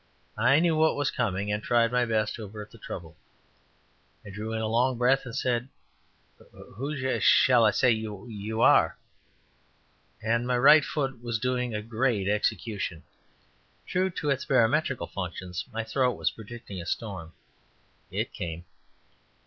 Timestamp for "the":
2.71-2.79